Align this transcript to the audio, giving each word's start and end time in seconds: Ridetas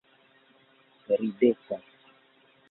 Ridetas 1.19 1.79